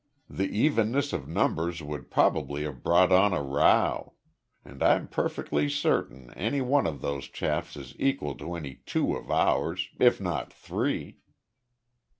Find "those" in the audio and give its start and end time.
7.01-7.25